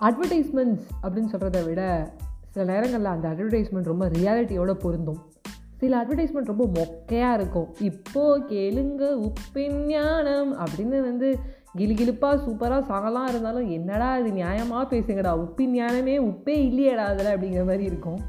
[0.00, 2.12] Advertisements அப்படின்னு சொல்கிறத விட
[2.52, 5.20] சில நேரங்களில் அந்த அட்வர்டைஸ்மெண்ட் ரொம்ப ரியாலிட்டியோடு பொருந்தும்.
[5.80, 7.68] சில அட்வர்டைஸ்மெண்ட் ரொம்ப மொக்கையாக இருக்கும்.
[7.80, 11.38] இப்போ கேளுங்க உப்பின் ஞானம் அப்படின்னு வந்து
[11.78, 15.32] கிலுகிலுப்பாக சூப்பராக சாங்கலாம் இருந்தாலும் என்னடா இது நியாயமாக பேசுங்கடா?
[15.44, 18.20] உப்பின் ஞானமே உப்பே இல்லையடா அதில் அப்படிங்கிற மாதிரி இருக்கும்.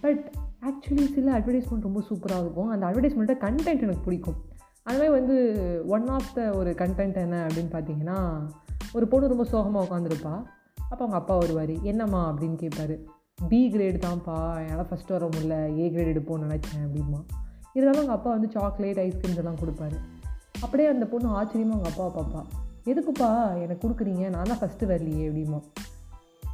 [0.00, 0.24] பட்
[0.68, 2.68] ஆக்சுவலி சில அட்வர்டைஸ்மெண்ட் ரொம்ப சூப்பராக இருக்கும்.
[2.68, 4.38] அந்த அட்வர்டைஸ்மெண்ட்டை கண்டென்ட் எனக்கு பிடிக்கும்.
[4.82, 5.36] அது மாதிரி வந்து
[5.86, 8.18] ஒன் ஆஃப் த ஒரு கண்டென்ட் என்ன அப்படின்னு பார்த்தீங்கன்னா
[8.92, 10.34] ஒரு பொண்ணு ரொம்ப சோகமாக உட்காந்துருப்பா
[10.90, 11.82] அப்போ அவங்க அப்பா வருவார்.
[11.82, 12.32] என்னம்மா?
[12.32, 12.98] அப்படின்னு கேட்பாரு
[13.48, 14.66] பி கிரேடு தான்ப்பா.
[14.66, 15.78] என்னால் ஃபஸ்ட்டு வர முடியல.
[15.78, 17.24] ஏ கிரேட் எடுப்போம்னு நினச்சேன் அப்படிமா
[17.72, 19.96] இருந்தாலும் அவங்க அப்பா வந்து சாக்லேட் ஐஸ்கிரீம்ஸ் எல்லாம் கொடுப்பாரு.
[20.60, 22.44] அப்படியே அந்த பொண்ணு ஆச்சரியமாக அவங்க அப்பா பாப்பா
[22.88, 24.28] எதுக்குப்பா எனக்கு கொடுக்குறீங்க?
[24.28, 25.60] நான் தான் ஃபஸ்ட்டு வரலையே அப்படிமா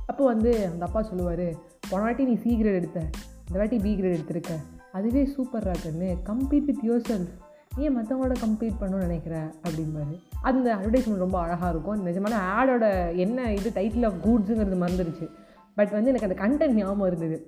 [0.06, 1.54] அப்போ வந்து அந்த அப்பா சொல்லுவார்
[1.88, 3.00] போன வாட்டி நீ சி கிரேட் எடுத்த.
[3.46, 4.50] இந்த வாட்டி பி கிரேட் எடுத்திருக்க.
[4.92, 9.54] அதுவே சூப்பர் ராக்குன்னு கம்பீட் வித் யோர் செல்ஃப் ஏன் மற்றவங்களோட கம்ப்ளீட் பண்ணணும்னு நினைக்கிற?
[9.62, 10.20] அப்படிம்பாரு.
[10.42, 12.06] அந்த அட்வர்டைஸ்மெண்ட் ரொம்ப அழகாக இருக்கும்.
[12.06, 15.28] நிஜமான ஆடோட என்ன இது டைட்டில் ஆஃப் கூட்ஸுங்கிறது மறந்துருச்சு.
[15.74, 17.44] பட் வந்து எனக்கு அந்த கண்டென்ட் ஞாபகம் இருந்தது.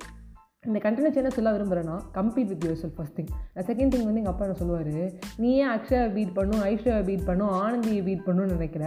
[0.65, 3.31] இந்த கண்டென்ட் என்ன சொல்ல விரும்புகிறேன்னா compete with yourself first thing
[3.69, 4.91] second thing வந்து எங்கள் அப்பா என்ன சொல்லுவார்
[5.43, 8.85] நீ ஏன் அக்ஷயா பீட் பண்ணும் ஐஸ்வர்யா பீட் பண்ணும் ஆனந்தியை பீட் பண்ணணும்னு நினைக்கிற.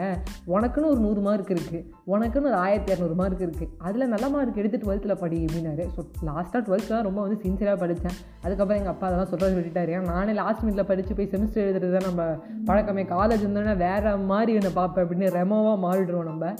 [0.56, 1.82] உனக்குன்னு ஒரு நூறு மார்க் இருக்குது
[2.14, 5.86] உனக்குன்னு ஒரு ஆயிரத்தி இரநூறு மார்க் இருக்குது அதில் நல்ல மார்க் எடுத்து டுவெல்த்தில் படி அப்படின்னாரு.
[5.98, 8.16] ஸோ லாஸ்ட்டாக டுவெல்த்லாம் ரொம்ப வந்து சின்சியராக படித்தேன்
[8.46, 9.92] அதுக்கப்புறம் எங்கள் அப்பா அதெல்லாம் சொல்கிறது விட்டுட்டாரு.
[9.98, 12.24] ஏன்னா நானே லாஸ்ட் மினிட்ல படித்து போய் செமிஸ்டர் எழுதுறது தான் நம்ம
[12.72, 13.06] பழக்கமே.
[13.16, 16.54] காலேஜ் இருந்தோன்னா வேறு மாதிரி என்னை பார்ப்பேன் அப்படின்னு ரெமோவாக மாறிடுவோம் நம்ம.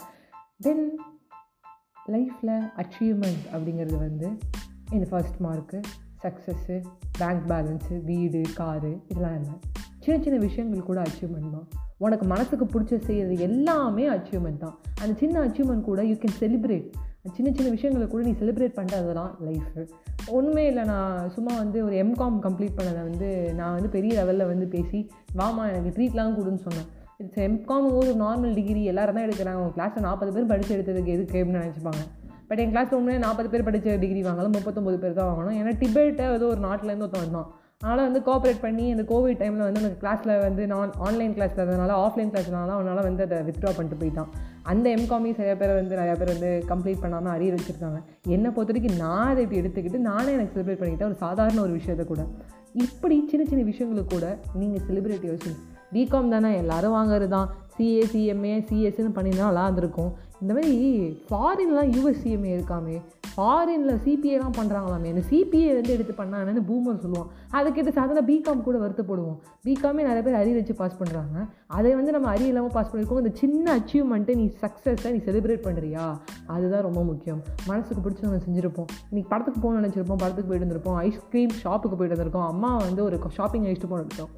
[0.68, 0.86] தென்
[2.16, 4.28] லைஃப்பில் அச்சீவ்மெண்ட் அப்படிங்கிறது வந்து
[4.94, 5.80] இந்த first mark
[6.24, 6.76] success
[7.20, 9.56] bank balance வீடு காரு இதெல்லாம் இல்லை.
[10.04, 11.68] சின்ன சின்ன விஷயங்கள் கூட அச்சீவ்மெண்ட் தான்.
[11.98, 14.76] உனக்கு மனசுக்கு பிடிச்ச செய்கிறது எல்லாமே அச்சீவ்மெண்ட் தான்.
[15.02, 16.88] அந்த சின்ன அச்சீவ்மெண்ட் கூட யூ கேன் செலிப்ரேட்
[17.36, 19.84] சின்ன சின்ன விஷயங்களை கூட நீ செலிப்ரேட் பண்ணுறது தான் லைஃபு
[20.38, 24.68] ஒன்றுமே இல்லை நான் சும்மா வந்து ஒரு எம்காம் கம்ப்ளீட் பண்ணதை வந்து நான் வந்து பெரிய லெவலில் வந்து
[24.76, 25.00] பேசி
[25.40, 26.88] வாமா எனக்கு ட்ரீட்லாம் கொடுன்னு சொன்னேன்.
[27.18, 31.42] இட்ஸ் எம்காம் ஒரு நார்மல் டிகிரி எல்லாரும் தான் எடுக்கிறாங்க உங்கள் கிளாஸில் நாற்பது பேர் படித்து எடுத்ததுக்கு எதுக்கு
[31.42, 32.04] அப்படின்னு நினச்சிப்பாங்க.
[32.50, 35.58] பட் என் கிளாஸில் உண்மையாக நாற்பது பேர் படித்த டிகிரி வாங்கலாம் முப்பத்தொம்பது பேர் தான் வாங்கணும்.
[35.60, 37.48] ஏன்னா டிபேட்டை ஏதோ ஒரு நாட்டிலேருந்து ஒருத்தன் வந்தான்.
[37.82, 41.96] அதனால் வந்து கோஆப்ரேட் பண்ணி இந்த கோவிட் டைமில் வந்து எனக்கு கிளாஸில் வந்து நான் ஆன்லைன் கிளாஸில் இருந்தனால
[42.04, 44.30] ஆஃப்லைன் கிளாஸ்னால அவனால் வந்து அதை வித்ட்ரா பண்ணிட்டு போயிட்டான்.
[44.72, 48.00] அந்த எம்காமி e நிறைய பேர் வந்து நிறையா பேர் வந்து கம்ப்ளீட் பண்ணாமல் அறிய வச்சுருக்காங்க.
[48.36, 52.06] என்னை பொறுத்த வரைக்கும் நான் அதை இப்படி எடுத்துக்கிட்டு நானே எனக்கு செலிப்ரேட் பண்ணிக்கிட்டேன் ஒரு சாதாரண ஒரு விஷயத்தை
[52.12, 52.24] கூட.
[52.86, 54.28] இப்படி சின்ன சின்ன விஷயங்களுக்கு கூட
[54.62, 55.54] நீங்கள் செலிப்ரேட் யோசிச்சு
[55.96, 60.12] பிகாம் தானே எல்லோரும் வாங்குறது தான் சிஏ சிஎம்ஏ சிஎஸ்ன்னு பண்ணியிருந்தா நல்லா இருந்திருக்கும்.
[60.46, 60.74] இந்த மாதிரி
[61.28, 62.96] ஃபாரின்லாம் யூஎஸ்சிஎம்ஏ இருக்காமே
[63.36, 69.38] ஃபாரினில் சிபிஏலாம் பண்ணுறாங்களாமே இந்த சிபிஏ வந்து எடுத்து பண்ணாங்கன்னு பூமர் சொல்லுவோம் அதுக்கிட்ட சாதாரண பிகாம் கூட வருத்தப்படுவோம்.
[69.68, 71.36] பிகாமே நிறைய பேர் அரிய வச்சு பாஸ் பண்ணுறாங்க
[71.78, 76.06] அதை வந்து நம்ம அரிய இல்லாமல் பாஸ் பண்ணியிருக்கோம் இந்த சின்ன அச்சீவ்மெண்ட்டை நீ சக்ஸஸை நீ செலிப்ரேட் பண்ணுறியா
[76.56, 77.42] அதுதான் ரொம்ப முக்கியம்.
[77.72, 78.90] மனசுக்கு பிடிச்ச நம்ம செஞ்சுருப்போம்.
[79.12, 80.22] இன்றைக்கி படத்துக்கு போகணும்னு நினச்சிருப்போம்.
[80.24, 81.00] படத்துக்கு போயிட்டு வந்திருப்போம்.
[81.08, 82.50] ஐஸ்கிரீம் ஷாப்புக்கு போயிட்டு வந்திருக்கோம்.
[82.54, 84.34] அம்மா வந்து ஒரு ஷாப்பிங் அழிச்சிட்டு போனோம்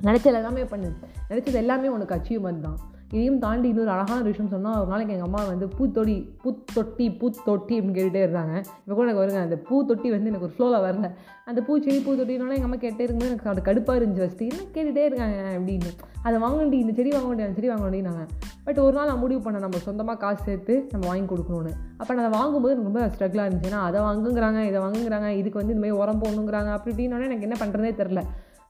[0.00, 0.90] நினச்சது எல்லாமே பண்ணு.
[1.30, 2.78] நினச்சது எல்லாமே உனக்கு அச்சீவ்மெண்ட் தான்.
[3.14, 7.96] இதையும் தாண்டி இன்னொரு அழகான விஷயம் சொன்னால் ஒரு நாளைக்கு எங்கள் அம்மா வந்து பூத்தொடி பூத்தொட்டி பூத்தொட்டி அப்படின்னு
[7.96, 8.54] கேட்டுகிட்டே இருந்தாங்க.
[8.82, 11.08] இப்போ கூட எனக்கு வருங்க அந்த பூத்தொட்டி வந்து எனக்கு ஒரு ஃப்ளோவில் வரல.
[11.50, 15.38] அந்த பூச்செடி பூத்தொட்டினால எங்கள் அம்மா கேட்டே இருக்கும்போது எனக்கு அது கடுப்பாக இருந்துச்சு ஃபஸ்ட்டு என்ன கேட்டுகிட்டே இருக்காங்க
[15.56, 15.90] அப்படின்னு.
[16.26, 18.24] அதை வாங்கண்டி இந்த செடி வாங்க வேண்டிய அந்த செடி வாங்க வேண்டியனாங்க
[18.66, 21.72] பட் ஒரு நாள் நான் முடிவு பண்ணேன் நம்ம சொந்தமாக காசு சேர்த்து நம்ம வாங்கி கொடுக்கணும்னு.
[22.00, 23.70] அப்போ நான் அதை வாங்கும்போது எனக்கு ரொம்ப ஸ்ட்ரகிளாக இருந்துச்சு.
[23.70, 27.58] ஏன்னா அதை வாங்குங்கிறாங்க இதை வாங்குங்கிறாங்க இதுக்கு வந்து இந்த மாதிரி உரம் போகணுங்கிறாங்க அப்படி இப்படின்னோடனே எனக்கு என்ன
[27.62, 28.22] பண்ணுறதே தெரில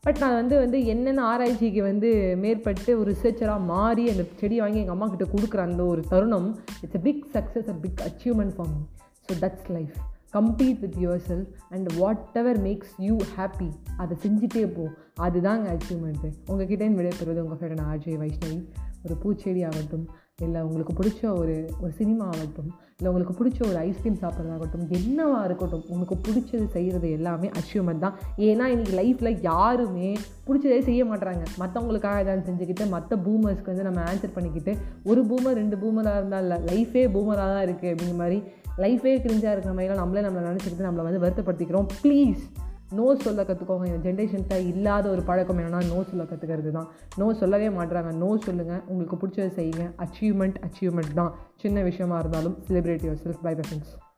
[0.03, 4.93] பட் நான் வந்து வந்து என்னென்ன ஆராய்ச்சிக்கு வந்து மேற்பட்டு ஒரு ரிசர்ச்சராக மாறி அந்த செடியை வாங்கி எங்கள்
[4.93, 8.81] அம்மா கிட்ட கொடுக்குற அந்த ஒரு தருணம் it's a big success a big achievement for me
[9.27, 9.95] so that's life
[10.33, 10.95] compete with
[11.29, 11.93] yourself and
[12.33, 14.83] whatever makes you happy அதை செஞ்சுட்டே போ.
[15.29, 18.59] அதுதாங்க அச்சீவ்மெண்ட்டு உங்ககிட்ட விடைபெறுவது உங்கள் ஃப்ரெண்ட் ஆர்ஜே வைஷ்ணவி.
[19.05, 20.09] ஒரு பூச்செடி ஆகட்டும்
[20.41, 25.85] இல்லை உங்களுக்கு பிடிச்ச ஒரு ஒரு சினிமா ஆகட்டும் இல்லை உங்களுக்கு பிடிச்ச ஒரு ஐஸ்கிரீம் சாப்பிட்றதாகட்டும் என்னவாக இருக்கட்டும்
[25.89, 28.15] உங்களுக்கு பிடிச்சது செய்கிறது எல்லாமே அச்சீவ்மெண்ட் தான்.
[28.37, 34.35] ஏன்னா இன்றைக்கி லைஃப்பில் யாருமே பிடிச்சதே செய்ய மாட்டுறாங்க மற்றவங்களுக்காக ஏதாவது செஞ்சுக்கிட்டு மற்ற பூமர்ஸ்க்கு வந்து நம்ம ஆன்சர்
[34.35, 38.43] பண்ணிக்கிட்டு ஒரு பூமர் ரெண்டு பூமராக இருந்தால் இல்லை லைஃபே பூமராக தான் இருக்குது அப்படிங்கிற மாதிரி
[38.77, 41.87] லைஃபே கிரிஞ்சாக இருக்கிற மாதிரிலாம் நம்மளே நம்மளை நினச்சிக்கிட்டு நம்மளை வந்து வருத்தப்படுத்திக்கிறோம்.
[42.03, 42.43] ப்ளீஸ்
[42.91, 47.69] நோ சொல்ல கற்றுக்கோங்க இந்த ஜென்ரேஷன்கிட்ட இல்லாத ஒரு பழக்கம் என்னென்னா நோ சொல்ல கற்றுக்கிறது தான் நோ சொல்லவே
[47.69, 49.87] மாட்டுறாங்க நோ சொல்லுங்கள் உங்களுக்கு பிடிச்சதை செய்யுங்க.
[50.05, 51.35] அச்சீவ்மெண்ட் அச்சீவ்மெண்ட் தான்.
[51.57, 54.10] சின்ன விஷயமா இருந்தாலும் celebrate yourself by friends